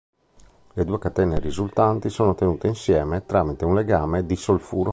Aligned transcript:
Le 0.73 0.83
due 0.83 0.97
catene 0.97 1.37
risultanti 1.39 2.09
sono 2.09 2.33
tenute 2.33 2.65
insieme 2.65 3.23
tramite 3.27 3.65
un 3.65 3.75
legame 3.75 4.25
disolfuro. 4.25 4.89